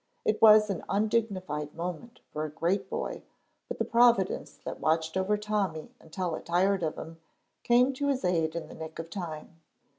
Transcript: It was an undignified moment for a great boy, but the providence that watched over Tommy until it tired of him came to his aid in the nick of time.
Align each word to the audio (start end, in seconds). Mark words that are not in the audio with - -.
It 0.25 0.41
was 0.41 0.71
an 0.71 0.83
undignified 0.89 1.75
moment 1.75 2.21
for 2.33 2.43
a 2.43 2.49
great 2.49 2.89
boy, 2.89 3.21
but 3.67 3.77
the 3.77 3.85
providence 3.85 4.57
that 4.65 4.79
watched 4.79 5.15
over 5.15 5.37
Tommy 5.37 5.91
until 5.99 6.33
it 6.33 6.47
tired 6.47 6.81
of 6.81 6.95
him 6.97 7.19
came 7.61 7.93
to 7.93 8.07
his 8.07 8.25
aid 8.25 8.55
in 8.55 8.67
the 8.67 8.73
nick 8.73 8.97
of 8.97 9.11
time. 9.11 9.61